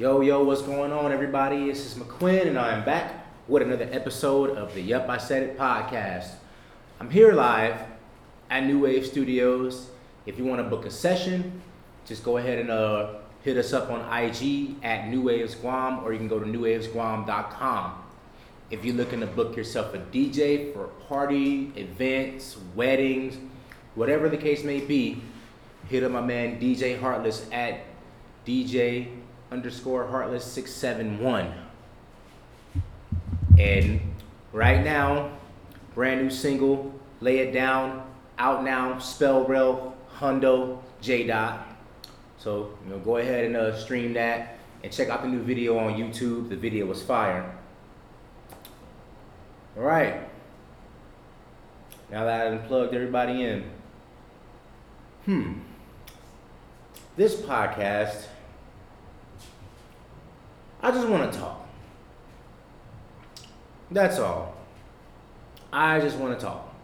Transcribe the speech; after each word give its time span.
Yo, 0.00 0.22
yo, 0.22 0.42
what's 0.42 0.62
going 0.62 0.92
on, 0.92 1.12
everybody? 1.12 1.66
This 1.66 1.84
is 1.84 2.02
McQuinn, 2.02 2.46
and 2.46 2.58
I 2.58 2.72
am 2.72 2.86
back 2.86 3.26
with 3.46 3.62
another 3.62 3.86
episode 3.92 4.56
of 4.56 4.72
the 4.72 4.80
Yup, 4.80 5.10
I 5.10 5.18
Said 5.18 5.42
It 5.42 5.58
podcast. 5.58 6.30
I'm 6.98 7.10
here 7.10 7.34
live 7.34 7.78
at 8.48 8.64
New 8.64 8.80
Wave 8.80 9.06
Studios. 9.06 9.90
If 10.24 10.38
you 10.38 10.46
want 10.46 10.62
to 10.62 10.66
book 10.66 10.86
a 10.86 10.90
session, 10.90 11.60
just 12.06 12.24
go 12.24 12.38
ahead 12.38 12.58
and 12.60 12.70
uh, 12.70 13.16
hit 13.42 13.58
us 13.58 13.74
up 13.74 13.90
on 13.90 14.00
IG 14.10 14.76
at 14.82 15.08
New 15.08 15.20
Waves 15.20 15.54
Guam, 15.54 16.02
or 16.02 16.14
you 16.14 16.18
can 16.18 16.28
go 16.28 16.38
to 16.38 16.46
newwavesguam.com. 16.46 18.02
If 18.70 18.86
you're 18.86 18.96
looking 18.96 19.20
to 19.20 19.26
book 19.26 19.54
yourself 19.54 19.92
a 19.92 19.98
DJ 19.98 20.72
for 20.72 20.86
a 20.86 20.88
party, 21.08 21.72
events, 21.76 22.56
weddings, 22.74 23.36
whatever 23.96 24.30
the 24.30 24.38
case 24.38 24.64
may 24.64 24.80
be, 24.80 25.20
hit 25.90 26.02
up 26.02 26.10
my 26.10 26.22
man 26.22 26.58
DJ 26.58 26.98
Heartless 26.98 27.46
at 27.52 27.80
DJ 28.46 29.20
underscore 29.50 30.06
Heartless 30.06 30.44
six 30.44 30.72
seven 30.72 31.18
one. 31.20 31.52
And 33.58 34.00
right 34.52 34.82
now, 34.82 35.30
brand 35.94 36.22
new 36.22 36.30
single, 36.30 36.94
Lay 37.20 37.38
It 37.38 37.52
Down, 37.52 38.02
out 38.38 38.64
now, 38.64 38.98
Spell 38.98 39.44
Rail, 39.44 39.94
Hundo, 40.16 40.78
J 41.00 41.26
Dot. 41.26 41.66
So 42.38 42.70
you 42.84 42.90
know, 42.92 42.98
go 42.98 43.18
ahead 43.18 43.44
and 43.44 43.56
uh, 43.56 43.76
stream 43.78 44.14
that 44.14 44.58
and 44.82 44.92
check 44.92 45.08
out 45.08 45.22
the 45.22 45.28
new 45.28 45.42
video 45.42 45.76
on 45.78 45.94
YouTube. 45.94 46.48
The 46.48 46.56
video 46.56 46.86
was 46.86 47.02
fire. 47.02 47.54
All 49.76 49.82
right. 49.82 50.28
Now 52.10 52.24
that 52.24 52.46
I've 52.46 52.64
plugged 52.66 52.94
everybody 52.94 53.44
in, 53.44 53.64
hmm, 55.26 55.52
this 57.16 57.36
podcast, 57.36 58.24
I 60.82 60.90
just 60.90 61.06
want 61.08 61.30
to 61.32 61.38
talk. 61.38 61.68
That's 63.90 64.18
all. 64.18 64.54
I 65.72 66.00
just 66.00 66.16
want 66.16 66.38
to 66.38 66.44
talk. 66.44 66.74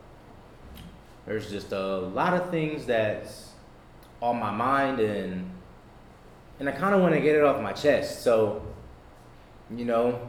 There's 1.24 1.50
just 1.50 1.72
a 1.72 1.98
lot 1.98 2.34
of 2.34 2.50
things 2.50 2.86
that's 2.86 3.50
on 4.20 4.38
my 4.38 4.50
mind 4.50 5.00
and 5.00 5.50
and 6.58 6.68
I 6.68 6.72
kind 6.72 6.94
of 6.94 7.02
want 7.02 7.14
to 7.14 7.20
get 7.20 7.36
it 7.36 7.42
off 7.42 7.60
my 7.60 7.72
chest. 7.72 8.22
So, 8.22 8.62
you 9.74 9.84
know, 9.84 10.20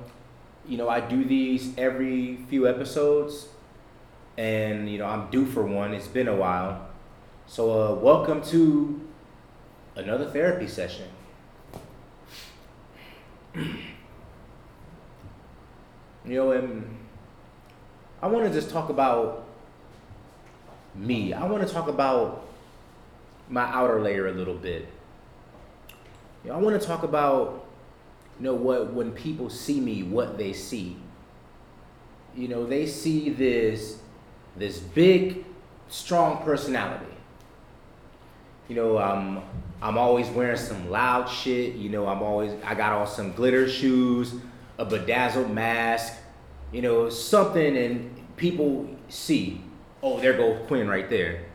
you 0.68 0.78
know, 0.78 0.90
I 0.90 1.00
do 1.00 1.24
these 1.24 1.74
every 1.78 2.38
few 2.50 2.68
episodes, 2.68 3.48
and 4.38 4.90
you 4.90 4.98
know, 4.98 5.06
I'm 5.06 5.30
due 5.30 5.46
for 5.46 5.64
one. 5.64 5.94
It's 5.94 6.08
been 6.08 6.28
a 6.28 6.36
while, 6.36 6.90
so 7.46 7.72
uh, 7.72 7.96
welcome 7.96 8.42
to 8.46 9.08
another 9.96 10.26
therapy 10.30 10.68
session. 10.68 11.08
You 16.26 16.36
know, 16.36 16.52
and 16.52 16.98
I 18.22 18.28
want 18.28 18.46
to 18.46 18.52
just 18.52 18.70
talk 18.70 18.90
about 18.90 19.46
me. 20.96 21.34
I 21.34 21.46
want 21.46 21.68
to 21.68 21.74
talk 21.74 21.88
about 21.88 22.48
my 23.50 23.64
outer 23.64 24.02
layer 24.02 24.28
a 24.28 24.34
little 24.34 24.56
bit. 24.56 24.88
You 26.44 26.50
know, 26.50 26.56
I 26.56 26.60
want 26.60 26.80
to 26.80 26.88
talk 26.88 27.04
about 27.04 27.66
you 28.40 28.46
know 28.46 28.54
what 28.54 28.94
when 28.94 29.12
people 29.12 29.50
see 29.50 29.80
me 29.80 30.04
what 30.04 30.38
they 30.38 30.54
see 30.54 30.98
you 32.36 32.48
know 32.48 32.66
they 32.66 32.86
see 32.86 33.30
this 33.30 33.98
this 34.56 34.80
big 34.80 35.46
strong 35.90 36.44
personality 36.44 37.17
you 38.68 38.76
know 38.76 38.98
i'm 38.98 39.42
i'm 39.82 39.98
always 39.98 40.28
wearing 40.30 40.58
some 40.58 40.90
loud 40.90 41.28
shit 41.28 41.76
you 41.76 41.90
know 41.90 42.08
i'm 42.08 42.22
always 42.22 42.52
i 42.64 42.74
got 42.74 42.94
on 42.94 43.08
some 43.08 43.32
glitter 43.34 43.68
shoes 43.68 44.34
a 44.78 44.86
bedazzled 44.86 45.50
mask 45.52 46.14
you 46.72 46.82
know 46.82 47.10
something 47.10 47.78
and 47.78 48.38
people 48.38 48.88
see 49.10 49.62
oh 50.04 50.20
there 50.20 50.34
goes 50.34 50.60
quinn 50.68 50.88
right 50.88 51.10
there 51.10 51.46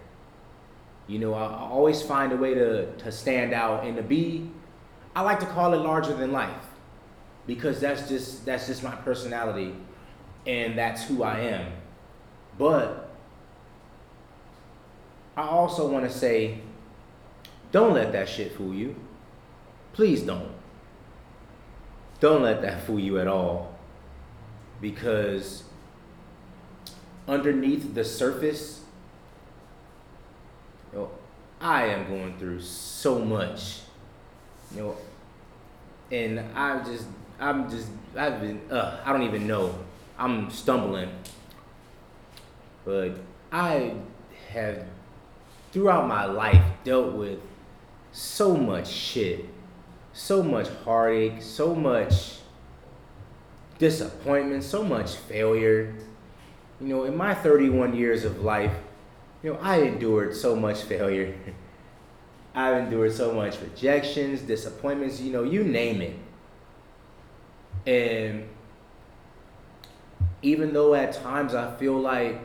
you 1.07 1.19
know 1.19 1.35
i, 1.35 1.45
I 1.45 1.69
always 1.69 2.03
find 2.03 2.33
a 2.33 2.37
way 2.37 2.55
to 2.55 2.91
to 2.97 3.13
stand 3.13 3.53
out 3.53 3.85
and 3.85 3.97
to 3.97 4.03
be 4.03 4.51
i 5.15 5.21
like 5.23 5.41
to 5.41 5.47
call 5.47 5.75
it 5.75 5.79
larger 5.79 6.15
than 6.15 6.33
life 6.33 6.67
because 7.47 7.81
that's 7.81 8.09
just 8.09 8.45
that's 8.47 8.67
just 8.67 8.83
my 8.83 8.95
personality 8.97 9.75
and 10.47 10.77
that's 10.77 11.05
who 11.05 11.23
I 11.23 11.41
am. 11.41 11.73
But 12.59 13.11
I 15.37 15.43
also 15.43 15.89
want 15.89 16.11
to 16.11 16.17
say 16.17 16.59
don't 17.73 17.95
let 17.95 18.13
that 18.13 18.29
shit 18.29 18.55
fool 18.55 18.75
you. 18.75 18.95
Please 19.95 20.23
don't. 20.23 20.51
Don't 22.21 22.43
let 22.43 22.63
that 22.63 22.87
fool 22.87 23.01
you 23.01 23.19
at 23.19 23.27
all. 23.27 23.75
Because 24.81 25.65
underneath 27.27 27.95
the 27.95 28.05
surface, 28.05 28.83
you 30.93 30.99
know, 30.99 31.11
I 31.61 31.87
am 31.87 32.07
going 32.09 32.39
through 32.39 32.61
so 32.61 33.19
much. 33.19 33.81
You 34.75 34.83
know, 34.83 34.97
and 36.11 36.41
I 36.55 36.83
just 36.85 37.07
I'm 37.41 37.71
just 37.71 37.89
I've 38.17 38.41
been 38.41 38.61
uh, 38.71 39.01
I 39.05 39.13
don't 39.13 39.23
even 39.23 39.47
know. 39.47 39.75
I'm 40.19 40.51
stumbling. 40.51 41.11
But 42.85 43.13
I 43.51 43.95
have 44.51 44.85
throughout 45.73 46.07
my 46.07 46.27
life 46.27 46.63
dealt 46.85 47.15
with 47.15 47.39
so 48.13 48.55
much 48.55 48.89
shit, 48.89 49.47
so 50.13 50.43
much 50.43 50.69
heartache, 50.85 51.41
so 51.41 51.75
much 51.75 52.37
disappointment, 53.79 54.63
so 54.63 54.85
much 54.85 55.15
failure. 55.15 55.95
You 56.81 56.89
know, 56.89 57.05
in 57.05 57.17
my 57.17 57.35
31 57.35 57.97
years 57.97 58.25
of 58.25 58.43
life, 58.43 58.75
you 59.43 59.53
know, 59.53 59.59
I 59.61 59.81
endured 59.81 60.37
so 60.37 60.55
much 60.55 60.83
failure. 60.83 61.35
I've 62.55 62.85
endured 62.85 63.13
so 63.13 63.33
much 63.33 63.59
rejections, 63.61 64.43
disappointments, 64.43 65.21
you 65.21 65.33
know, 65.33 65.43
you 65.43 65.65
name 65.65 66.03
it. 66.03 66.17
And 67.87 68.47
even 70.43 70.75
though 70.75 70.95
at 70.95 71.15
times 71.15 71.55
I 71.55 71.75
feel 71.77 71.99
like 71.99 72.39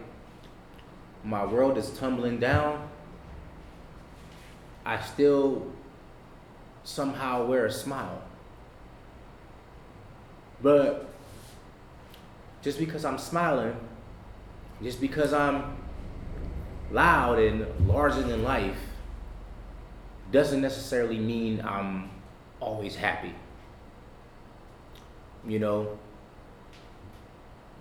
my 1.23 1.45
world 1.45 1.77
is 1.77 1.89
tumbling 1.91 2.39
down, 2.39 2.87
I 4.87 5.01
still 5.01 5.67
somehow 6.85 7.45
wear 7.45 7.65
a 7.65 7.71
smile. 7.71 8.21
But 10.63 11.09
just 12.61 12.79
because 12.79 13.03
I'm 13.03 13.17
smiling, 13.17 13.75
just 14.81 15.01
because 15.01 15.33
I'm 15.33 15.75
loud 16.89 17.37
and 17.37 17.67
larger 17.85 18.21
than 18.21 18.43
life, 18.43 18.79
doesn't 20.31 20.61
necessarily 20.61 21.19
mean 21.19 21.61
I'm 21.65 22.09
always 22.61 22.95
happy. 22.95 23.35
You 25.45 25.59
know? 25.59 25.99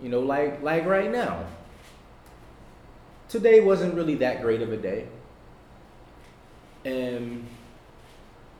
You 0.02 0.08
know 0.08 0.20
like 0.20 0.60
like 0.60 0.84
right 0.86 1.10
now. 1.10 1.46
Today 3.28 3.60
wasn't 3.60 3.94
really 3.94 4.16
that 4.16 4.42
great 4.42 4.60
of 4.60 4.72
a 4.72 4.76
day 4.76 5.06
Um, 6.86 6.92
and 6.92 7.46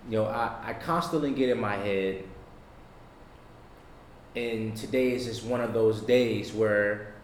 you 0.09 0.19
know 0.19 0.25
i, 0.27 0.71
I 0.71 0.73
constantly 0.75 1.33
get 1.33 1.49
in 1.49 1.61
my 1.61 1.77
head 1.77 2.25
and 4.35 4.77
today 4.77 5.13
is 5.13 5.27
just 5.27 5.45
one 5.45 5.61
of 5.61 5.73
those 5.73 6.01
days 6.03 6.53
where 6.53 7.15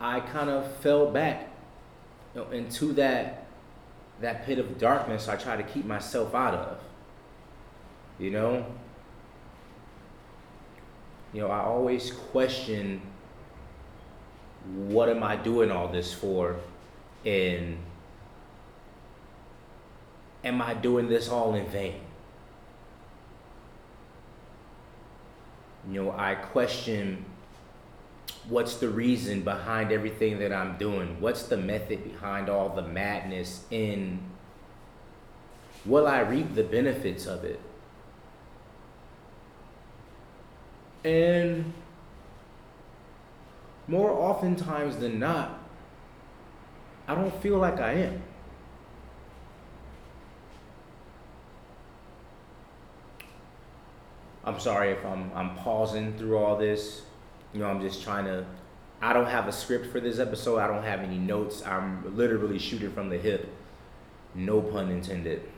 i 0.00 0.20
kind 0.20 0.50
of 0.50 0.70
fell 0.76 1.10
back 1.10 1.48
you 2.34 2.40
know, 2.40 2.50
into 2.50 2.92
that 2.94 3.46
that 4.20 4.44
pit 4.44 4.58
of 4.58 4.78
darkness 4.78 5.28
i 5.28 5.36
try 5.36 5.56
to 5.56 5.62
keep 5.62 5.84
myself 5.84 6.34
out 6.34 6.54
of 6.54 6.78
you 8.18 8.30
know 8.30 8.66
you 11.32 11.40
know, 11.40 11.48
I 11.48 11.60
always 11.60 12.10
question 12.10 13.00
what 14.74 15.08
am 15.08 15.22
I 15.22 15.36
doing 15.36 15.70
all 15.70 15.88
this 15.88 16.12
for? 16.12 16.56
And 17.24 17.78
am 20.44 20.62
I 20.62 20.74
doing 20.74 21.08
this 21.08 21.28
all 21.28 21.54
in 21.54 21.66
vain? 21.66 22.00
You 25.88 26.04
know, 26.04 26.14
I 26.16 26.34
question 26.34 27.24
what's 28.48 28.76
the 28.76 28.88
reason 28.88 29.42
behind 29.42 29.92
everything 29.92 30.38
that 30.38 30.52
I'm 30.52 30.76
doing? 30.76 31.20
What's 31.20 31.44
the 31.44 31.56
method 31.56 32.04
behind 32.04 32.48
all 32.48 32.70
the 32.70 32.82
madness? 32.82 33.64
And 33.70 34.20
will 35.84 36.06
I 36.06 36.20
reap 36.20 36.54
the 36.54 36.64
benefits 36.64 37.26
of 37.26 37.44
it? 37.44 37.60
And 41.04 41.72
more 43.88 44.10
oftentimes 44.10 44.98
than 44.98 45.18
not, 45.18 45.58
I 47.08 47.14
don't 47.14 47.34
feel 47.42 47.58
like 47.58 47.80
I 47.80 47.92
am. 47.92 48.22
I'm 54.50 54.58
sorry 54.58 54.90
if 54.90 55.04
I'm 55.04 55.30
I'm 55.34 55.54
pausing 55.54 56.16
through 56.18 56.36
all 56.36 56.56
this. 56.56 57.02
You 57.52 57.60
know, 57.60 57.66
I'm 57.66 57.80
just 57.80 58.02
trying 58.02 58.24
to. 58.24 58.44
I 59.00 59.12
don't 59.12 59.26
have 59.26 59.46
a 59.46 59.52
script 59.52 59.86
for 59.92 60.00
this 60.00 60.18
episode. 60.18 60.58
I 60.58 60.66
don't 60.66 60.82
have 60.82 61.00
any 61.00 61.18
notes. 61.18 61.64
I'm 61.64 62.16
literally 62.16 62.58
shooting 62.58 62.92
from 62.92 63.10
the 63.10 63.16
hip. 63.16 63.48
No 64.34 64.60
pun 64.60 64.90
intended. 64.90 65.48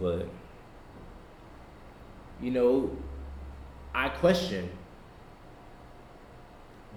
But 0.00 0.26
you 2.40 2.50
know, 2.50 2.96
I 3.94 4.08
question 4.08 4.70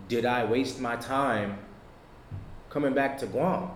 did 0.07 0.25
I 0.25 0.45
waste 0.45 0.79
my 0.79 0.95
time 0.95 1.57
coming 2.69 2.93
back 2.93 3.17
to 3.19 3.25
Guam? 3.25 3.71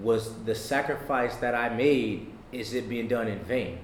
Was 0.00 0.44
the 0.44 0.54
sacrifice 0.56 1.36
that 1.36 1.54
I 1.54 1.68
made, 1.68 2.32
is 2.52 2.72
it 2.74 2.88
being 2.88 3.08
done 3.08 3.28
in 3.28 3.40
vain? 3.40 3.80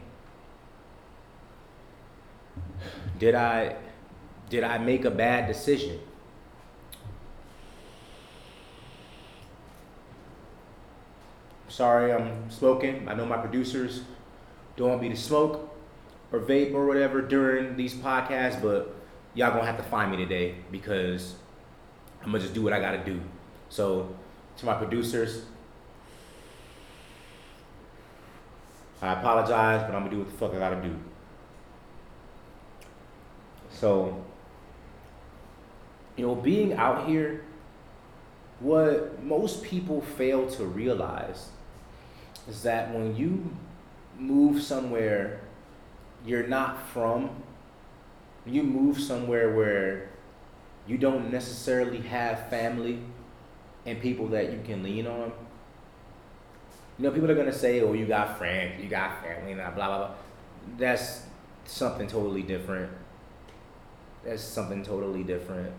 Did 3.19 3.35
I 3.35 3.77
did 4.51 4.65
I 4.65 4.79
make 4.79 5.05
a 5.05 5.11
bad 5.11 5.47
decision? 5.47 5.99
Sorry, 11.69 12.13
I'm 12.13 12.51
smoking. 12.51 13.09
I 13.09 13.15
know 13.15 13.27
my 13.27 13.37
producers 13.37 14.03
don't 14.77 14.91
want 14.91 15.03
me 15.03 15.09
to 15.09 15.17
smoke 15.17 15.75
or 16.31 16.41
vape 16.41 16.73
or 16.75 16.87
whatever 16.87 17.21
during 17.21 17.77
these 17.77 17.95
podcasts, 17.95 18.61
but 18.63 18.95
y'all 19.35 19.51
gonna 19.51 19.67
have 19.67 19.77
to 19.79 19.83
find 19.83 20.11
me 20.11 20.17
today 20.17 20.55
because 20.71 21.35
I'm 22.23 22.27
gonna 22.27 22.41
just 22.41 22.55
do 22.55 22.63
what 22.63 22.73
I 22.73 22.81
gotta 22.81 23.05
do. 23.05 23.21
So, 23.69 24.15
to 24.59 24.67
my 24.67 24.75
producers, 24.75 25.47
I 29.05 29.13
apologize, 29.13 29.83
but 29.83 29.95
I'm 29.95 30.05
gonna 30.05 30.11
do 30.11 30.19
what 30.19 30.31
the 30.31 30.37
fuck 30.37 30.55
I 30.55 30.59
gotta 30.59 30.81
do. 30.81 30.97
So, 33.71 34.25
you 36.17 36.27
know, 36.27 36.35
being 36.35 36.73
out 36.73 37.07
here, 37.07 37.45
what 38.61 39.23
most 39.23 39.63
people 39.63 40.01
fail 40.01 40.49
to 40.53 40.65
realize 40.65 41.49
is 42.49 42.63
that 42.63 42.95
when 42.95 43.15
you 43.17 43.55
move 44.19 44.63
somewhere 44.63 45.41
you're 46.25 46.47
not 46.47 46.89
from, 46.89 47.31
you 48.47 48.63
move 48.63 48.99
somewhere 48.99 49.55
where 49.55 50.09
you 50.87 50.97
don't 50.97 51.31
necessarily 51.31 52.01
have 52.01 52.49
family 52.49 53.01
and 53.85 54.01
people 54.01 54.29
that 54.29 54.53
you 54.53 54.61
can 54.65 54.83
lean 54.83 55.07
on. 55.07 55.33
You 56.99 57.05
know, 57.05 57.11
people 57.11 57.31
are 57.31 57.35
gonna 57.35 57.53
say, 57.53 57.81
"Oh, 57.81 57.93
you 57.93 58.07
got 58.07 58.39
friends, 58.39 58.83
you 58.83 58.89
got 58.89 59.23
family, 59.23 59.53
and 59.53 59.61
blah 59.61 59.89
blah 59.89 59.99
blah." 59.99 60.11
That's 60.79 61.27
something 61.65 62.07
totally 62.07 62.43
different. 62.43 62.91
That's 64.25 64.43
something 64.43 64.83
totally 64.83 65.23
different. 65.25 65.73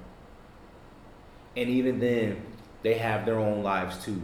And 1.56 1.69
even 1.69 2.00
then, 2.00 2.41
they 2.83 2.95
have 2.95 3.25
their 3.25 3.39
own 3.39 3.63
lives 3.63 4.03
too. 4.03 4.21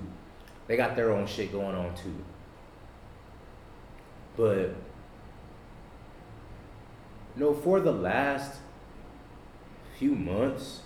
They 0.67 0.75
got 0.77 0.95
their 0.95 1.11
own 1.11 1.25
shit 1.27 1.51
going 1.51 1.75
on 1.75 1.95
too. 1.95 2.15
But 4.35 4.75
you 7.35 7.37
know, 7.37 7.53
for 7.53 7.79
the 7.79 7.91
last 7.91 8.59
few 9.97 10.11
months, 10.13 10.81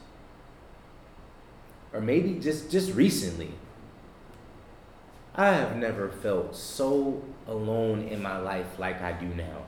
or 1.93 2.01
maybe 2.01 2.39
just 2.39 2.69
just 2.69 2.93
recently, 2.93 3.51
I 5.37 5.51
have 5.51 5.75
never 5.75 6.09
felt 6.09 6.55
so 6.55 7.21
alone 7.45 8.07
in 8.07 8.21
my 8.21 8.37
life 8.37 8.79
like 8.79 9.01
I 9.01 9.11
do 9.11 9.27
now. 9.27 9.63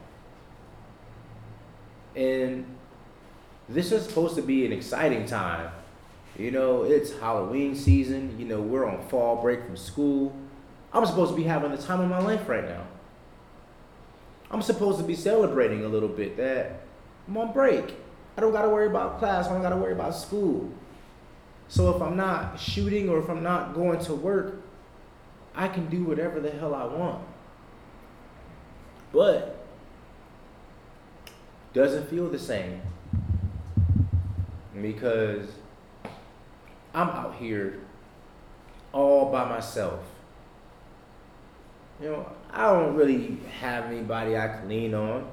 And 2.16 2.66
this 3.68 3.92
is 3.92 4.06
supposed 4.06 4.36
to 4.38 4.42
be 4.42 4.66
an 4.66 4.72
exciting 4.72 5.26
time. 5.26 5.72
You 6.38 6.52
know, 6.52 6.84
it's 6.84 7.12
Halloween 7.20 7.76
season. 7.76 8.40
You 8.40 8.46
know, 8.46 8.62
we're 8.62 8.86
on 8.86 9.06
fall 9.10 9.42
break 9.42 9.66
from 9.66 9.76
school. 9.76 10.34
I'm 10.94 11.06
supposed 11.06 11.32
to 11.32 11.38
be 11.38 11.44
having 11.44 11.72
the 11.72 11.78
time 11.78 12.00
of 12.00 12.10
my 12.10 12.20
life 12.20 12.48
right 12.48 12.64
now. 12.64 12.86
I'm 14.50 14.62
supposed 14.62 15.00
to 15.00 15.04
be 15.04 15.16
celebrating 15.16 15.84
a 15.84 15.90
little 15.90 16.08
bit 16.08 16.38
that 16.38 16.82
I'm 17.28 17.36
on 17.36 17.52
break. 17.52 17.94
I 18.38 18.42
don't 18.42 18.54
got 18.54 18.62
to 18.62 18.70
worry 18.70 18.88
about 18.88 19.20
class. 19.20 19.48
I 19.48 19.54
don't 19.54 19.62
got 19.62 19.72
to 19.72 19.78
worry 19.78 19.92
about 19.92 20.16
school. 20.16 20.72
So 21.68 21.94
if 21.94 22.02
I'm 22.02 22.16
not 22.16 22.58
shooting 22.58 23.10
or 23.10 23.20
if 23.20 23.30
I'm 23.30 23.44
not 23.44 23.74
going 23.74 24.00
to 24.06 24.16
work, 24.16 24.62
I 25.58 25.68
can 25.68 25.90
do 25.90 26.04
whatever 26.04 26.40
the 26.40 26.52
hell 26.52 26.76
I 26.76 26.86
want. 26.86 27.26
But 29.12 29.66
doesn't 31.74 32.10
feel 32.10 32.30
the 32.30 32.40
same 32.40 32.82
because 34.80 35.50
I'm 36.94 37.10
out 37.10 37.36
here 37.36 37.80
all 38.94 39.32
by 39.32 39.50
myself. 39.50 40.00
You 42.00 42.10
know, 42.10 42.32
I 42.52 42.72
don't 42.72 42.96
really 42.96 43.40
have 43.60 43.86
anybody 43.86 44.38
I 44.38 44.48
can 44.48 44.70
lean 44.70 44.94
on. 44.94 45.28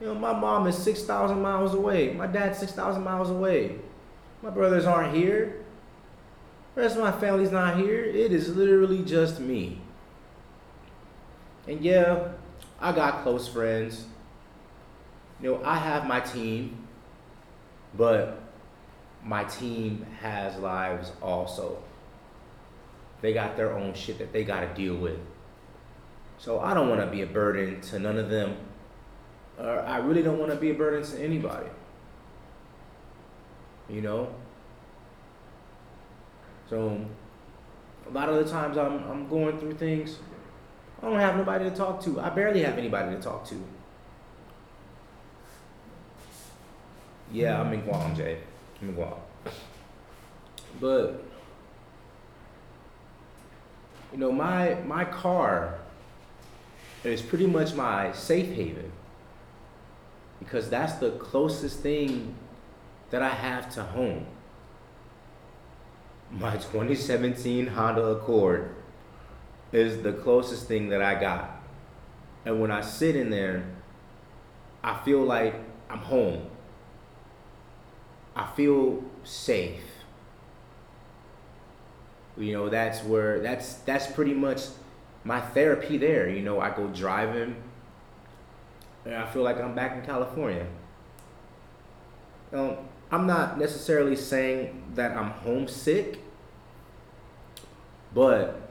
You 0.00 0.06
know, 0.06 0.14
my 0.14 0.32
mom 0.32 0.66
is 0.66 0.78
6,000 0.78 1.42
miles 1.42 1.74
away. 1.74 2.14
My 2.14 2.26
dad's 2.26 2.58
6,000 2.58 3.04
miles 3.04 3.28
away. 3.28 3.76
My 4.42 4.48
brothers 4.48 4.86
aren't 4.86 5.14
here. 5.14 5.59
The 6.74 6.82
rest 6.82 6.96
of 6.96 7.02
my 7.02 7.12
family's 7.12 7.50
not 7.50 7.76
here. 7.76 8.04
It 8.04 8.32
is 8.32 8.54
literally 8.54 9.02
just 9.02 9.40
me. 9.40 9.80
And 11.66 11.80
yeah, 11.80 12.28
I 12.80 12.92
got 12.92 13.22
close 13.22 13.48
friends. 13.48 14.06
You 15.42 15.52
know, 15.52 15.62
I 15.64 15.76
have 15.76 16.06
my 16.06 16.20
team, 16.20 16.86
but 17.96 18.40
my 19.24 19.44
team 19.44 20.06
has 20.20 20.56
lives 20.56 21.12
also. 21.20 21.82
They 23.20 23.32
got 23.32 23.56
their 23.56 23.72
own 23.72 23.94
shit 23.94 24.18
that 24.18 24.32
they 24.32 24.44
got 24.44 24.60
to 24.60 24.74
deal 24.74 24.96
with. 24.96 25.18
So 26.38 26.60
I 26.60 26.72
don't 26.72 26.88
want 26.88 27.02
to 27.02 27.06
be 27.06 27.22
a 27.22 27.26
burden 27.26 27.80
to 27.82 27.98
none 27.98 28.16
of 28.16 28.30
them. 28.30 28.56
Or 29.58 29.80
I 29.80 29.98
really 29.98 30.22
don't 30.22 30.38
want 30.38 30.50
to 30.52 30.56
be 30.56 30.70
a 30.70 30.74
burden 30.74 31.02
to 31.02 31.22
anybody. 31.22 31.68
You 33.90 34.00
know? 34.00 34.34
So 36.70 37.04
a 38.08 38.12
lot 38.12 38.28
of 38.28 38.36
the 38.36 38.48
times 38.48 38.78
I'm 38.78 39.02
I'm 39.10 39.28
going 39.28 39.58
through 39.58 39.74
things, 39.74 40.18
I 41.02 41.06
don't 41.06 41.18
have 41.18 41.36
nobody 41.36 41.68
to 41.68 41.74
talk 41.74 42.00
to. 42.04 42.20
I 42.20 42.30
barely 42.30 42.62
have 42.62 42.78
anybody 42.78 43.16
to 43.16 43.20
talk 43.20 43.44
to. 43.48 43.56
Yeah, 47.32 47.60
I'm 47.60 47.72
in 47.72 47.80
Guam, 47.80 48.14
Jay. 48.14 48.38
I'm 48.80 48.90
in 48.90 48.94
Guam. 48.94 49.14
But 50.80 51.24
you 54.12 54.18
know, 54.18 54.30
my 54.30 54.76
my 54.86 55.04
car 55.04 55.76
is 57.02 57.20
pretty 57.20 57.48
much 57.48 57.74
my 57.74 58.12
safe 58.12 58.54
haven 58.54 58.92
because 60.38 60.70
that's 60.70 60.94
the 60.94 61.10
closest 61.12 61.80
thing 61.80 62.36
that 63.10 63.22
I 63.22 63.30
have 63.30 63.74
to 63.74 63.82
home. 63.82 64.26
My 66.30 66.52
2017 66.52 67.66
Honda 67.66 68.04
Accord 68.04 68.74
is 69.72 70.02
the 70.02 70.12
closest 70.12 70.68
thing 70.68 70.88
that 70.90 71.02
I 71.02 71.20
got. 71.20 71.60
And 72.44 72.60
when 72.60 72.70
I 72.70 72.80
sit 72.82 73.16
in 73.16 73.30
there, 73.30 73.64
I 74.82 74.98
feel 75.04 75.22
like 75.22 75.54
I'm 75.88 75.98
home. 75.98 76.48
I 78.36 78.46
feel 78.54 79.02
safe. 79.24 79.82
You 82.36 82.52
know, 82.52 82.68
that's 82.68 83.02
where 83.02 83.40
that's 83.40 83.74
that's 83.74 84.06
pretty 84.06 84.32
much 84.32 84.62
my 85.24 85.40
therapy 85.40 85.98
there. 85.98 86.28
You 86.28 86.42
know, 86.42 86.60
I 86.60 86.70
go 86.70 86.86
driving 86.86 87.56
and 89.04 89.14
I 89.14 89.26
feel 89.26 89.42
like 89.42 89.60
I'm 89.60 89.74
back 89.74 89.96
in 89.96 90.02
California. 90.02 90.66
Um, 92.52 92.76
I'm 93.12 93.26
not 93.26 93.58
necessarily 93.58 94.14
saying 94.14 94.92
that 94.94 95.16
I'm 95.16 95.30
homesick, 95.30 96.20
but 98.14 98.70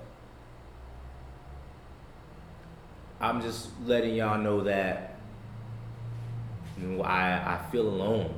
I'm 3.20 3.42
just 3.42 3.70
letting 3.86 4.16
y'all 4.16 4.38
know 4.38 4.62
that 4.62 5.16
I, 7.04 7.56
I 7.56 7.60
feel 7.70 7.88
alone. 7.88 8.34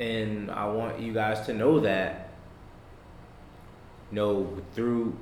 And 0.00 0.50
I 0.50 0.66
want 0.66 1.00
you 1.00 1.12
guys 1.12 1.46
to 1.46 1.54
know 1.54 1.80
that, 1.80 2.30
you 4.10 4.16
know, 4.16 4.62
through 4.74 5.16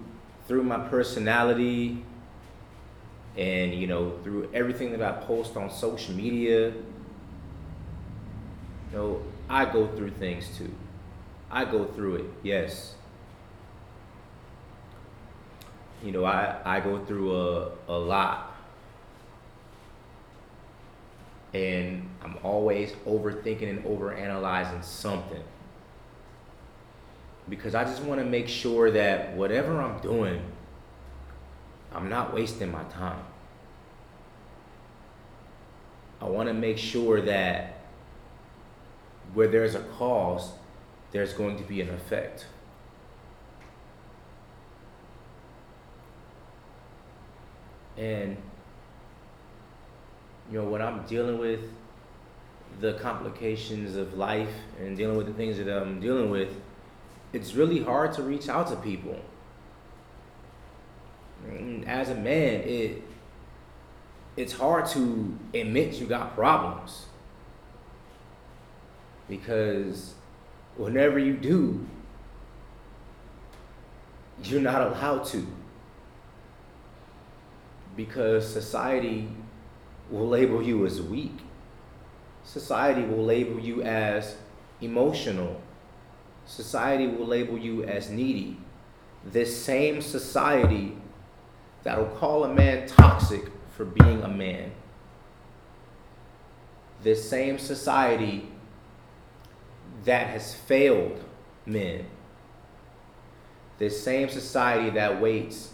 through 0.47 0.63
my 0.63 0.79
personality 0.79 2.05
and 3.37 3.75
you 3.75 3.87
know 3.87 4.17
through 4.23 4.49
everything 4.55 4.93
that 4.93 5.03
I 5.03 5.13
post 5.25 5.57
on 5.57 5.71
social 5.71 6.15
media, 6.15 6.73
you 8.91 8.99
know, 8.99 9.23
I 9.49 9.65
go 9.65 9.87
through 9.89 10.11
things 10.13 10.57
too. 10.57 10.73
I 11.51 11.65
go 11.65 11.85
through 11.85 12.17
it, 12.17 12.25
yes. 12.43 12.97
you 16.03 16.13
know, 16.13 16.25
I, 16.25 16.57
I 16.65 16.81
go 16.81 17.05
through 17.05 17.35
a, 17.35 17.71
a 17.89 17.99
lot. 17.99 18.55
And 21.55 22.09
I'm 22.23 22.37
always 22.43 22.93
overthinking 23.07 23.69
and 23.69 23.85
overanalyzing 23.85 24.85
something. 24.85 25.43
Because 27.49 27.75
I 27.75 27.85
just 27.85 28.03
want 28.03 28.21
to 28.21 28.27
make 28.27 28.49
sure 28.49 28.91
that 28.91 29.35
whatever 29.35 29.81
I'm 29.81 30.01
doing, 30.01 30.43
I'm 31.93 32.09
not 32.09 32.35
wasting 32.35 32.71
my 32.71 32.83
time. 32.85 33.25
I 36.21 36.27
want 36.27 36.49
to 36.49 36.55
make 36.55 36.79
sure 36.79 37.21
that 37.23 37.76
where 39.35 39.49
there's 39.49 39.75
a 39.75 39.81
cause, 39.81 40.53
there's 41.13 41.33
going 41.33 41.57
to 41.59 41.65
be 41.65 41.81
an 41.81 41.91
effect. 41.91 42.47
And, 47.97 48.37
you 50.51 50.61
know, 50.61 50.69
when 50.69 50.83
I'm 50.83 51.05
dealing 51.07 51.39
with 51.39 51.61
the 52.81 52.95
complications 52.95 53.97
of 53.97 54.15
life 54.15 54.53
and 54.79 54.97
dealing 54.97 55.17
with 55.17 55.27
the 55.27 55.33
things 55.33 55.57
that 55.57 55.69
I'm 55.69 56.01
dealing 56.01 56.31
with, 56.31 56.51
it's 57.33 57.55
really 57.55 57.83
hard 57.83 58.13
to 58.15 58.23
reach 58.23 58.49
out 58.49 58.69
to 58.69 58.77
people. 58.77 59.19
And 61.49 61.87
as 61.87 62.11
a 62.11 62.15
man, 62.15 62.63
it 62.63 63.03
it's 64.37 64.53
hard 64.53 64.87
to 64.87 65.39
admit 65.55 65.95
you 65.95 66.07
got 66.07 66.35
problems 66.35 67.07
because 69.29 70.15
whenever 70.77 71.19
you 71.19 71.35
do, 71.35 71.87
you're 74.43 74.61
not 74.61 74.83
allowed 74.83 75.25
to 75.25 75.47
because 77.97 78.51
society 78.51 79.29
will 80.11 80.29
label 80.29 80.63
you 80.63 80.85
as 80.85 81.01
weak. 81.01 81.39
Society 82.45 83.03
will 83.03 83.25
label 83.25 83.59
you 83.59 83.83
as 83.83 84.37
emotional. 84.81 85.61
Society 86.45 87.09
will 87.09 87.27
label 87.27 87.59
you 87.59 87.83
as 87.85 88.11
needy. 88.11 88.59
This 89.25 89.61
same 89.65 90.01
society 90.01 90.97
that 91.83 91.99
will 91.99 92.15
call 92.17 92.45
a 92.45 92.55
man 92.55 92.87
toxic 92.87 93.45
for 93.71 93.85
being 93.85 94.23
a 94.23 94.29
man. 94.29 94.71
This 97.03 97.29
same 97.29 97.59
society 97.59 98.49
that 100.07 100.29
has 100.29 100.55
failed 100.55 101.23
men. 101.67 102.07
This 103.79 104.03
same 104.03 104.29
society 104.31 104.89
that 104.91 105.21
waits 105.21 105.73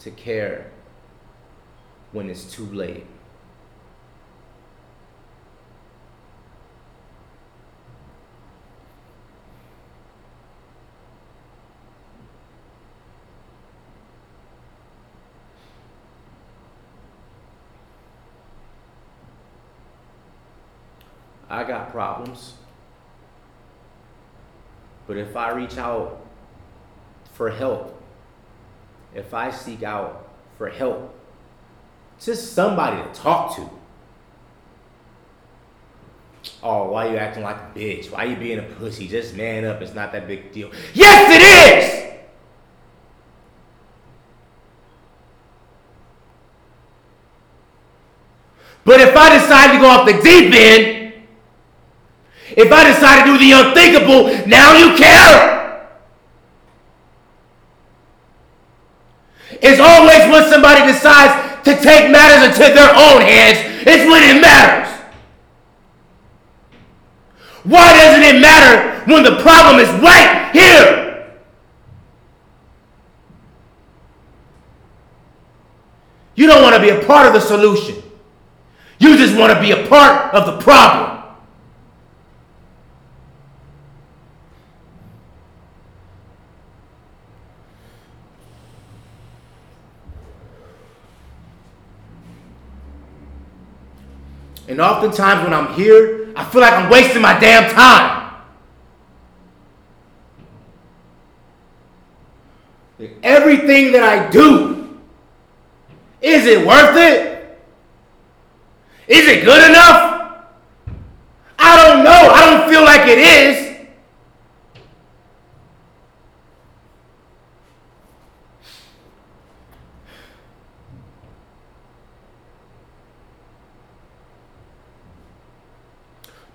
to 0.00 0.10
care 0.10 0.70
when 2.12 2.30
it's 2.30 2.44
too 2.44 2.66
late. 2.66 3.06
I 21.48 21.64
got 21.64 21.90
problems. 21.90 22.59
But 25.10 25.16
if 25.16 25.34
I 25.34 25.50
reach 25.50 25.76
out 25.76 26.24
for 27.34 27.50
help, 27.50 28.00
if 29.12 29.34
I 29.34 29.50
seek 29.50 29.82
out 29.82 30.28
for 30.56 30.68
help, 30.68 31.12
just 32.20 32.52
somebody 32.52 33.02
to 33.02 33.08
talk 33.12 33.56
to. 33.56 33.68
Oh, 36.62 36.92
why 36.92 37.10
you 37.10 37.16
acting 37.16 37.42
like 37.42 37.56
a 37.56 37.72
bitch? 37.76 38.12
Why 38.12 38.22
you 38.22 38.36
being 38.36 38.60
a 38.60 38.62
pussy? 38.62 39.08
Just 39.08 39.34
man 39.34 39.64
up. 39.64 39.82
It's 39.82 39.94
not 39.94 40.12
that 40.12 40.28
big 40.28 40.52
deal. 40.52 40.70
Yes, 40.94 41.28
it 41.28 41.42
is! 41.42 42.12
But 48.84 49.00
if 49.00 49.16
I 49.16 49.36
decide 49.36 49.72
to 49.72 49.78
go 49.80 49.86
off 49.86 50.06
the 50.06 50.22
deep 50.22 50.54
end, 50.54 50.99
if 52.60 52.72
I 52.72 52.84
decide 52.92 53.24
to 53.24 53.32
do 53.32 53.38
the 53.38 53.52
unthinkable, 53.52 54.46
now 54.46 54.76
you 54.76 54.96
care. 54.96 55.88
It's 59.62 59.80
always 59.80 60.30
when 60.32 60.50
somebody 60.50 60.90
decides 60.92 61.64
to 61.64 61.76
take 61.82 62.10
matters 62.10 62.48
into 62.48 62.74
their 62.74 62.90
own 62.90 63.20
hands 63.20 63.70
it's 63.82 64.04
when 64.10 64.22
it 64.36 64.40
matters. 64.40 64.88
Why 67.64 67.92
doesn't 67.92 68.36
it 68.36 68.40
matter 68.40 69.10
when 69.10 69.22
the 69.22 69.40
problem 69.42 69.78
is 69.78 69.88
right 70.02 70.50
here? 70.52 71.36
You 76.34 76.46
don't 76.46 76.62
want 76.62 76.74
to 76.74 76.80
be 76.80 76.90
a 76.90 77.04
part 77.04 77.26
of 77.26 77.32
the 77.32 77.40
solution. 77.40 78.02
You 78.98 79.16
just 79.16 79.36
want 79.36 79.52
to 79.52 79.60
be 79.60 79.72
a 79.72 79.86
part 79.88 80.34
of 80.34 80.46
the 80.46 80.58
problem. 80.62 81.19
And 94.70 94.80
oftentimes 94.80 95.42
when 95.42 95.52
I'm 95.52 95.74
here, 95.74 96.32
I 96.36 96.44
feel 96.44 96.60
like 96.60 96.72
I'm 96.72 96.88
wasting 96.88 97.20
my 97.20 97.36
damn 97.40 97.74
time. 97.74 98.36
Everything 103.24 103.90
that 103.90 104.04
I 104.04 104.30
do, 104.30 104.96
is 106.22 106.46
it 106.46 106.64
worth 106.64 106.96
it? 106.96 107.60
Is 109.08 109.26
it 109.26 109.44
good 109.44 109.70
enough? 109.70 110.44
I 111.58 111.76
don't 111.88 112.04
know. 112.04 112.12
I 112.12 112.50
don't 112.50 112.70
feel 112.70 112.84
like 112.84 113.08
it 113.08 113.18
is. 113.18 113.69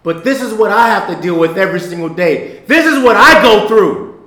But 0.06 0.24
this 0.24 0.40
is 0.40 0.54
what 0.54 0.70
I 0.72 0.90
have 0.90 1.08
to 1.08 1.20
deal 1.20 1.38
with 1.38 1.58
every 1.58 1.80
single 1.80 2.10
day. 2.10 2.62
This 2.68 2.86
is 2.86 3.04
what 3.04 3.16
I 3.18 3.42
go 3.42 3.68
through. 3.68 4.24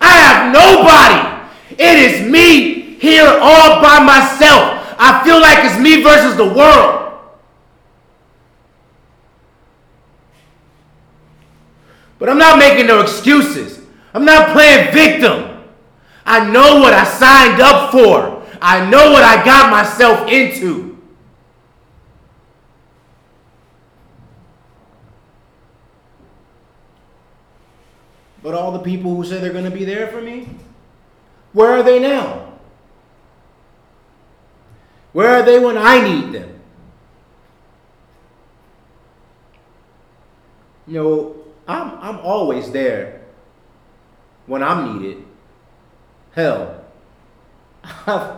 I 0.00 0.12
have 0.12 0.52
nobody. 0.52 1.82
It 1.82 1.98
is 1.98 2.30
me 2.30 2.94
here 3.00 3.26
all 3.26 3.82
by 3.82 3.98
myself. 3.98 4.94
I 4.96 5.22
feel 5.24 5.40
like 5.40 5.64
it's 5.64 5.76
me 5.80 6.04
versus 6.04 6.36
the 6.36 6.44
world. 6.44 7.18
But 12.20 12.28
I'm 12.28 12.38
not 12.38 12.60
making 12.60 12.86
no 12.86 13.00
excuses. 13.00 13.80
I'm 14.14 14.24
not 14.24 14.52
playing 14.52 14.94
victim. 14.94 15.64
I 16.24 16.48
know 16.48 16.78
what 16.78 16.92
I 16.92 17.02
signed 17.02 17.60
up 17.60 17.90
for. 17.90 18.46
I 18.62 18.88
know 18.88 19.10
what 19.10 19.24
I 19.24 19.44
got 19.44 19.72
myself 19.72 20.28
into. 20.28 20.93
But 28.44 28.52
all 28.52 28.72
the 28.72 28.78
people 28.78 29.16
who 29.16 29.24
say 29.24 29.40
they're 29.40 29.54
going 29.54 29.64
to 29.64 29.70
be 29.70 29.86
there 29.86 30.08
for 30.08 30.20
me, 30.20 30.50
where 31.54 31.70
are 31.70 31.82
they 31.82 31.98
now? 31.98 32.52
Where 35.14 35.30
are 35.30 35.42
they 35.42 35.58
when 35.58 35.78
I 35.78 36.06
need 36.06 36.32
them? 36.32 36.60
You 40.86 40.94
know, 40.94 41.36
I'm, 41.66 41.98
I'm 42.00 42.18
always 42.18 42.70
there 42.70 43.22
when 44.44 44.62
I'm 44.62 45.00
needed. 45.00 45.24
Hell, 46.32 46.84
I've, 47.82 48.36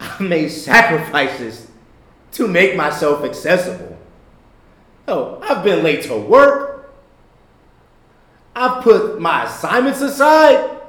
I've 0.00 0.20
made 0.20 0.48
sacrifices 0.48 1.66
to 2.32 2.48
make 2.48 2.74
myself 2.74 3.22
accessible. 3.22 3.98
Oh, 5.06 5.38
I've 5.42 5.62
been 5.62 5.84
late 5.84 6.04
to 6.04 6.16
work. 6.16 6.75
I 8.58 8.80
put 8.82 9.20
my 9.20 9.44
assignments 9.44 10.00
aside. 10.00 10.80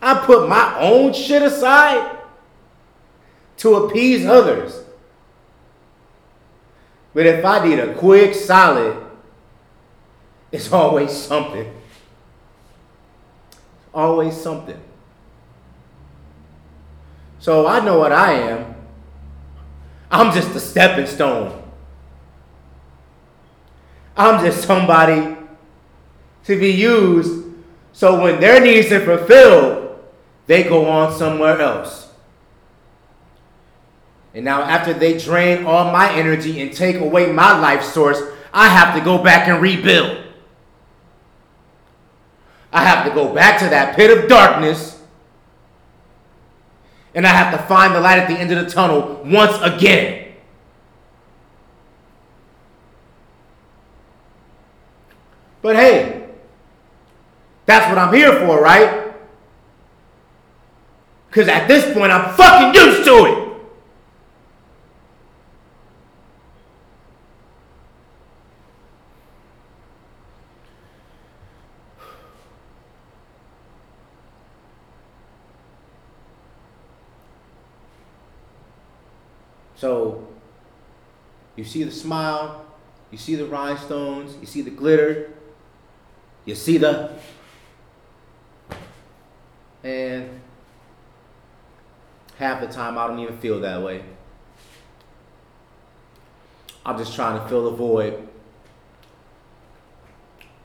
I 0.00 0.14
put 0.24 0.48
my 0.48 0.80
own 0.80 1.12
shit 1.12 1.42
aside 1.42 2.16
to 3.58 3.74
appease 3.74 4.24
others. 4.24 4.82
But 7.12 7.26
if 7.26 7.44
I 7.44 7.66
need 7.66 7.78
a 7.78 7.94
quick 7.94 8.34
solid, 8.34 8.96
it's 10.50 10.72
always 10.72 11.12
something. 11.12 11.70
Always 13.92 14.34
something. 14.34 14.80
So 17.38 17.66
I 17.66 17.84
know 17.84 17.98
what 17.98 18.12
I 18.12 18.32
am. 18.32 18.74
I'm 20.10 20.32
just 20.32 20.54
a 20.54 20.60
stepping 20.60 21.06
stone. 21.06 21.62
I'm 24.16 24.42
just 24.42 24.66
somebody 24.66 25.35
to 26.46 26.58
be 26.58 26.70
used 26.70 27.46
so 27.96 28.20
when 28.20 28.40
their 28.40 28.60
needs 28.60 28.92
are 28.92 29.00
fulfilled, 29.00 29.98
they 30.46 30.64
go 30.64 30.84
on 30.84 31.14
somewhere 31.14 31.58
else. 31.58 32.10
And 34.34 34.44
now, 34.44 34.60
after 34.60 34.92
they 34.92 35.16
drain 35.16 35.64
all 35.64 35.90
my 35.90 36.12
energy 36.12 36.60
and 36.60 36.70
take 36.70 36.96
away 36.96 37.32
my 37.32 37.58
life 37.58 37.82
source, 37.82 38.20
I 38.52 38.68
have 38.68 38.94
to 38.98 39.02
go 39.02 39.16
back 39.16 39.48
and 39.48 39.62
rebuild. 39.62 40.24
I 42.70 42.84
have 42.84 43.06
to 43.06 43.14
go 43.14 43.32
back 43.32 43.60
to 43.60 43.70
that 43.70 43.96
pit 43.96 44.10
of 44.10 44.28
darkness. 44.28 45.00
And 47.14 47.26
I 47.26 47.30
have 47.30 47.58
to 47.58 47.66
find 47.66 47.94
the 47.94 48.00
light 48.00 48.18
at 48.18 48.28
the 48.28 48.34
end 48.34 48.52
of 48.52 48.62
the 48.62 48.70
tunnel 48.70 49.22
once 49.24 49.56
again. 49.62 50.34
But 55.62 55.76
hey, 55.76 56.15
that's 57.66 57.88
what 57.88 57.98
I'm 57.98 58.14
here 58.14 58.32
for, 58.46 58.60
right? 58.60 59.12
Because 61.28 61.48
at 61.48 61.68
this 61.68 61.92
point, 61.92 62.10
I'm 62.12 62.34
fucking 62.34 62.74
used 62.74 63.04
to 63.04 63.24
it. 63.26 63.46
So 79.76 80.26
you 81.54 81.64
see 81.64 81.84
the 81.84 81.90
smile, 81.90 82.64
you 83.10 83.18
see 83.18 83.34
the 83.34 83.44
rhinestones, 83.44 84.36
you 84.40 84.46
see 84.46 84.62
the 84.62 84.70
glitter, 84.70 85.30
you 86.44 86.54
see 86.54 86.78
the. 86.78 87.12
And 89.84 90.40
half 92.46 92.60
the 92.60 92.68
time 92.68 92.96
I 92.96 93.08
don't 93.08 93.18
even 93.18 93.36
feel 93.38 93.60
that 93.60 93.82
way. 93.82 94.02
I'm 96.84 96.96
just 96.96 97.14
trying 97.16 97.40
to 97.40 97.48
fill 97.48 97.68
the 97.68 97.76
void. 97.76 98.28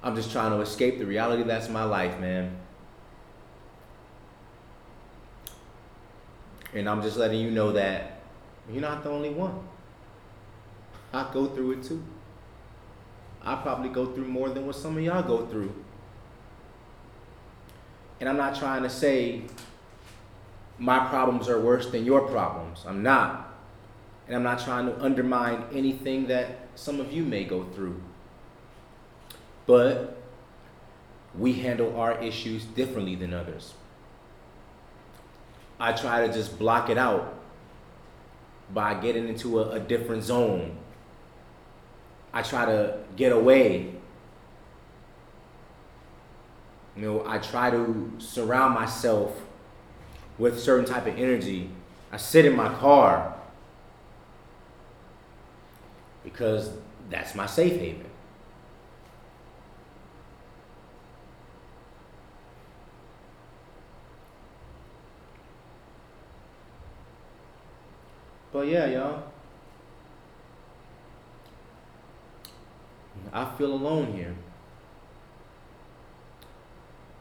I'm 0.03 0.15
just 0.15 0.31
trying 0.31 0.51
to 0.51 0.61
escape 0.61 0.99
the 0.99 1.05
reality 1.05 1.43
that's 1.43 1.69
my 1.69 1.83
life, 1.83 2.19
man. 2.19 2.55
And 6.73 6.87
I'm 6.87 7.01
just 7.01 7.17
letting 7.17 7.39
you 7.39 7.49
know 7.49 7.71
that 7.71 8.21
you're 8.71 8.81
not 8.81 9.03
the 9.03 9.09
only 9.09 9.31
one. 9.31 9.59
I 11.11 11.29
go 11.33 11.47
through 11.47 11.71
it 11.71 11.83
too. 11.83 12.03
I 13.41 13.55
probably 13.55 13.89
go 13.89 14.05
through 14.13 14.27
more 14.27 14.49
than 14.49 14.67
what 14.67 14.75
some 14.75 14.97
of 14.97 15.03
y'all 15.03 15.23
go 15.23 15.47
through. 15.47 15.73
And 18.19 18.29
I'm 18.29 18.37
not 18.37 18.55
trying 18.55 18.83
to 18.83 18.89
say 18.89 19.41
my 20.81 20.97
problems 21.09 21.47
are 21.47 21.61
worse 21.61 21.91
than 21.91 22.03
your 22.03 22.21
problems. 22.21 22.83
I'm 22.87 23.03
not. 23.03 23.53
And 24.25 24.35
I'm 24.35 24.41
not 24.41 24.63
trying 24.63 24.87
to 24.87 24.99
undermine 24.99 25.63
anything 25.71 26.25
that 26.27 26.69
some 26.73 26.99
of 26.99 27.13
you 27.13 27.23
may 27.23 27.43
go 27.43 27.65
through. 27.65 28.01
But 29.67 30.17
we 31.37 31.53
handle 31.53 31.95
our 31.99 32.19
issues 32.23 32.65
differently 32.65 33.13
than 33.13 33.31
others. 33.31 33.75
I 35.79 35.93
try 35.93 36.25
to 36.25 36.33
just 36.33 36.57
block 36.57 36.89
it 36.89 36.97
out 36.97 37.37
by 38.73 38.95
getting 38.95 39.27
into 39.27 39.59
a, 39.59 39.73
a 39.73 39.79
different 39.79 40.23
zone. 40.23 40.77
I 42.33 42.41
try 42.41 42.65
to 42.65 42.97
get 43.15 43.31
away. 43.31 43.93
You 46.95 47.03
know, 47.03 47.23
I 47.27 47.37
try 47.37 47.69
to 47.69 48.13
surround 48.17 48.73
myself 48.73 49.39
with 50.41 50.59
certain 50.59 50.85
type 50.85 51.05
of 51.05 51.15
energy. 51.19 51.69
I 52.11 52.17
sit 52.17 52.45
in 52.45 52.55
my 52.55 52.73
car 52.73 53.35
because 56.23 56.71
that's 57.11 57.35
my 57.35 57.45
safe 57.45 57.79
haven. 57.79 58.07
But 68.51 68.67
yeah, 68.67 68.87
y'all. 68.87 69.23
I 73.31 73.45
feel 73.59 73.73
alone 73.73 74.11
here. 74.13 74.35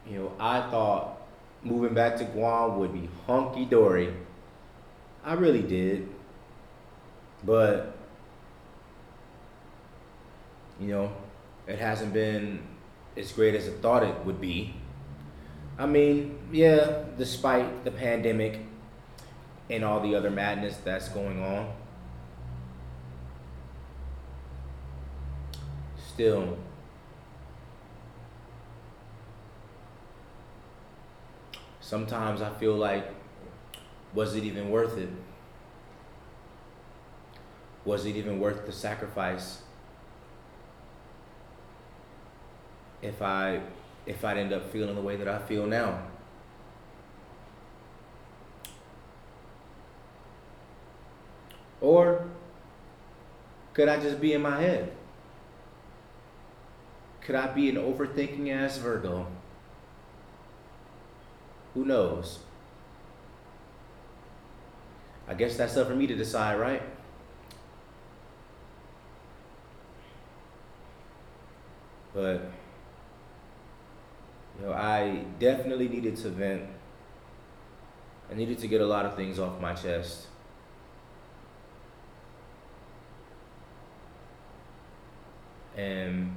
You 0.09 0.17
know, 0.17 0.31
I 0.39 0.61
thought 0.71 1.20
moving 1.63 1.93
back 1.93 2.17
to 2.17 2.23
Guam 2.25 2.79
would 2.79 2.93
be 2.93 3.09
hunky 3.27 3.65
dory. 3.65 4.13
I 5.23 5.33
really 5.33 5.61
did. 5.61 6.09
But, 7.43 7.95
you 10.79 10.87
know, 10.87 11.11
it 11.67 11.79
hasn't 11.79 12.13
been 12.13 12.61
as 13.17 13.31
great 13.31 13.55
as 13.55 13.67
I 13.67 13.71
thought 13.71 14.03
it 14.03 14.25
would 14.25 14.39
be. 14.39 14.75
I 15.77 15.85
mean, 15.85 16.37
yeah, 16.51 17.03
despite 17.17 17.83
the 17.83 17.91
pandemic, 17.91 18.59
and 19.71 19.85
all 19.85 20.01
the 20.01 20.15
other 20.15 20.29
madness 20.29 20.77
that's 20.83 21.07
going 21.09 21.41
on. 21.41 21.71
Still, 26.13 26.57
sometimes 31.91 32.41
I 32.41 32.49
feel 32.51 32.73
like, 32.73 33.05
was 34.13 34.33
it 34.33 34.45
even 34.45 34.69
worth 34.69 34.97
it? 34.97 35.09
Was 37.83 38.05
it 38.05 38.15
even 38.15 38.39
worth 38.39 38.65
the 38.65 38.71
sacrifice? 38.71 39.63
If 43.01 43.21
I 43.21 43.59
if 44.05 44.23
I'd 44.23 44.37
end 44.37 44.53
up 44.53 44.71
feeling 44.71 44.95
the 44.95 45.01
way 45.01 45.17
that 45.17 45.27
I 45.27 45.39
feel 45.39 45.67
now. 45.67 46.01
Or 51.81 52.25
could 53.73 53.89
I 53.89 53.99
just 53.99 54.21
be 54.21 54.31
in 54.31 54.41
my 54.41 54.61
head? 54.61 54.93
Could 57.19 57.35
I 57.35 57.47
be 57.47 57.67
an 57.69 57.75
overthinking 57.75 58.49
ass 58.49 58.77
Virgo? 58.77 59.27
Who 61.73 61.85
knows? 61.85 62.39
I 65.27 65.33
guess 65.33 65.55
that's 65.55 65.77
up 65.77 65.87
for 65.87 65.95
me 65.95 66.07
to 66.07 66.15
decide, 66.15 66.59
right? 66.59 66.81
But, 72.13 72.51
you 74.59 74.65
know, 74.65 74.73
I 74.73 75.23
definitely 75.39 75.87
needed 75.87 76.17
to 76.17 76.29
vent. 76.29 76.63
I 78.29 78.33
needed 78.33 78.59
to 78.59 78.67
get 78.67 78.81
a 78.81 78.85
lot 78.85 79.05
of 79.05 79.15
things 79.15 79.39
off 79.39 79.61
my 79.61 79.73
chest. 79.73 80.27
And, 85.77 86.35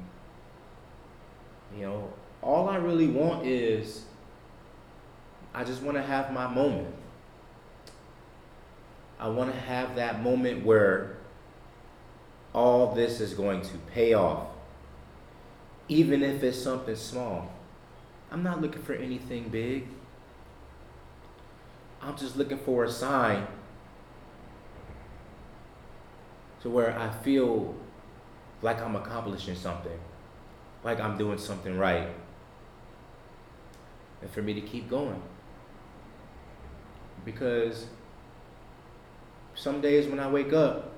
you 1.77 1.83
know, 1.83 2.13
all 2.41 2.69
I 2.69 2.77
really 2.77 3.09
want 3.09 3.45
is 3.45 4.05
I 5.55 5.63
just 5.63 5.83
want 5.83 5.97
to 5.97 6.03
have 6.03 6.33
my 6.33 6.49
moment. 6.49 6.93
I 9.21 9.29
want 9.29 9.53
to 9.53 9.61
have 9.61 9.95
that 9.95 10.21
moment 10.21 10.65
where 10.65 11.17
all 12.53 12.93
this 12.95 13.21
is 13.21 13.35
going 13.35 13.63
to 13.63 13.79
pay 13.93 14.15
off, 14.15 14.49
even 15.89 16.23
if 16.23 16.43
it's 16.43 16.61
something 16.61 16.97
small. 16.97 17.53
I'm 18.33 18.43
not 18.43 18.61
looking 18.61 18.83
for 18.83 18.95
anything 18.95 19.49
big. 19.49 19.87
I'm 22.03 22.17
just 22.17 22.37
looking 22.37 22.59
for 22.59 22.85
a 22.85 22.91
sign 22.91 23.47
to 26.63 26.69
where 26.69 26.99
I 26.99 27.11
feel 27.23 27.75
like 28.61 28.83
I'm 28.83 28.97
accomplishing 28.97 29.55
something, 29.55 29.99
like 30.83 30.99
I'm 30.99 31.17
doing 31.17 31.39
something 31.39 31.79
right, 31.79 32.09
and 34.21 34.31
for 34.31 34.43
me 34.43 34.55
to 34.55 34.61
keep 34.61 34.91
going. 34.91 35.23
Because 37.25 37.87
some 39.55 39.81
days 39.81 40.07
when 40.07 40.21
I 40.21 40.29
wake 40.29 40.53
up, 40.53 40.93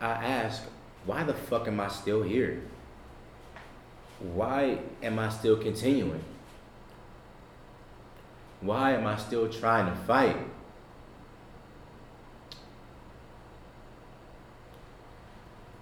I 0.00 0.10
ask, 0.10 0.62
why 1.04 1.24
the 1.24 1.34
fuck 1.34 1.66
am 1.66 1.80
I 1.80 1.88
still 1.88 2.22
here? 2.22 2.62
Why 4.20 4.78
am 5.02 5.18
I 5.18 5.28
still 5.28 5.56
continuing? 5.56 6.22
Why 8.60 8.92
am 8.92 9.06
I 9.06 9.16
still 9.16 9.48
trying 9.48 9.86
to 9.86 9.96
fight? 10.02 10.36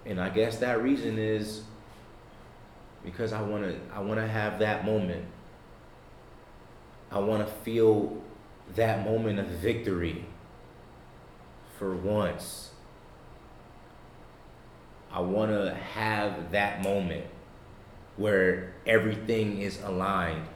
And 0.04 0.20
I 0.20 0.28
guess 0.28 0.58
that 0.58 0.82
reason 0.82 1.18
is 1.18 1.62
because 3.04 3.32
I 3.32 3.42
want 3.42 3.64
to 3.64 3.76
I 3.92 4.00
want 4.00 4.20
to 4.20 4.26
have 4.26 4.60
that 4.60 4.84
moment. 4.84 5.24
I 7.10 7.18
want 7.18 7.46
to 7.46 7.52
feel 7.62 8.22
that 8.74 9.04
moment 9.04 9.38
of 9.38 9.46
victory 9.46 10.24
for 11.78 11.94
once. 11.94 12.70
I 15.12 15.20
want 15.20 15.50
to 15.50 15.74
have 15.74 16.50
that 16.52 16.82
moment 16.82 17.26
where 18.16 18.74
everything 18.86 19.60
is 19.60 19.80
aligned. 19.82 20.46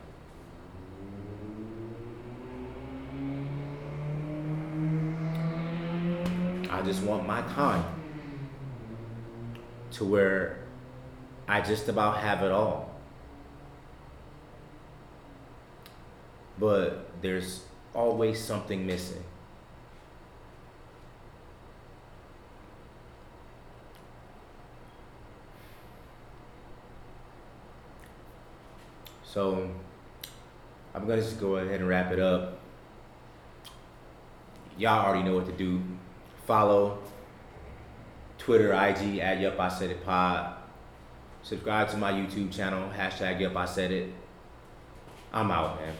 I 6.70 6.82
just 6.82 7.02
want 7.02 7.26
my 7.26 7.42
time 7.42 7.84
to 9.92 10.04
where 10.04 10.58
I 11.48 11.60
just 11.60 11.88
about 11.88 12.18
have 12.18 12.42
it 12.42 12.52
all. 12.52 12.90
But 16.58 17.10
there's 17.22 17.64
always 17.94 18.42
something 18.42 18.86
missing. 18.86 19.22
So 29.24 29.70
I'm 30.94 31.06
gonna 31.06 31.20
just 31.20 31.40
go 31.40 31.56
ahead 31.56 31.80
and 31.80 31.88
wrap 31.88 32.10
it 32.10 32.18
up. 32.18 32.58
Y'all 34.76 35.06
already 35.06 35.22
know 35.22 35.36
what 35.36 35.46
to 35.46 35.52
do. 35.52 35.80
Follow 36.46 36.98
Twitter, 38.38 38.72
IG 38.72 39.18
at 39.18 39.40
Yup 39.40 39.60
I 39.60 39.68
Said 39.68 39.90
It 39.90 40.04
Pod. 40.04 40.54
Subscribe 41.42 41.88
to 41.90 41.96
my 41.96 42.10
YouTube 42.12 42.52
channel, 42.52 42.90
hashtag 42.90 43.40
Yup 43.40 43.54
I 43.54 43.66
Said 43.66 43.92
It. 43.92 44.12
I'm 45.32 45.50
out, 45.50 45.80
man. 45.80 45.94